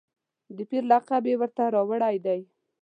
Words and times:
د 0.55 0.57
پیر 0.69 0.83
لقب 0.91 1.23
یې 1.29 1.35
ورته 1.41 1.63
راوړی 1.75 2.15
دی. 2.25 2.41